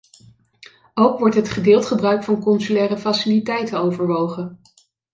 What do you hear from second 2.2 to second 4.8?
van consulaire faciliteiten overwogen.